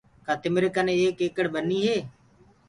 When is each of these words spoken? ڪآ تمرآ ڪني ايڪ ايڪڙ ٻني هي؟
ڪآ 0.25 0.33
تمرآ 0.43 0.69
ڪني 0.75 0.93
ايڪ 1.01 1.17
ايڪڙ 1.23 1.45
ٻني 1.53 1.79
هي؟ 1.87 1.97